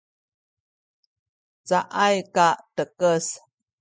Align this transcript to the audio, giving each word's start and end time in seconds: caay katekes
caay 1.67 2.15
katekes 2.35 3.25